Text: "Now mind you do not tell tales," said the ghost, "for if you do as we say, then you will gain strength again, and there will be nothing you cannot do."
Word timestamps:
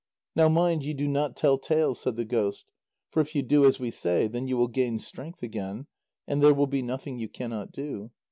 "Now 0.35 0.49
mind 0.49 0.83
you 0.83 0.95
do 0.95 1.07
not 1.07 1.35
tell 1.37 1.59
tales," 1.59 1.99
said 2.01 2.15
the 2.15 2.25
ghost, 2.25 2.65
"for 3.11 3.21
if 3.21 3.35
you 3.35 3.43
do 3.43 3.65
as 3.65 3.79
we 3.79 3.91
say, 3.91 4.25
then 4.27 4.47
you 4.47 4.57
will 4.57 4.67
gain 4.67 4.97
strength 4.97 5.43
again, 5.43 5.85
and 6.27 6.41
there 6.41 6.55
will 6.55 6.65
be 6.65 6.81
nothing 6.81 7.19
you 7.19 7.29
cannot 7.29 7.71
do." 7.71 8.09